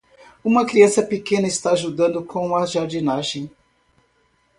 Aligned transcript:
Uma 0.43 0.65
criança 0.65 1.03
pequena 1.03 1.45
está 1.47 1.73
ajudando 1.73 2.25
com 2.25 2.55
a 2.55 2.65
jardinagem. 2.65 3.51